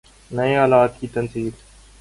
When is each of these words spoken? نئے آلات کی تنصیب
نئے 0.31 0.55
آلات 0.57 0.99
کی 0.99 1.07
تنصیب 1.07 1.53